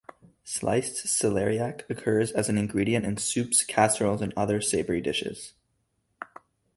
Sliced 0.43 1.05
celeriac 1.05 1.87
occurs 1.87 2.31
as 2.31 2.49
an 2.49 2.57
ingredient 2.57 3.05
in 3.05 3.17
soups, 3.17 3.63
casseroles, 3.63 4.23
and 4.23 4.33
other 4.35 4.59
savory 4.59 4.99
dishes. 4.99 5.53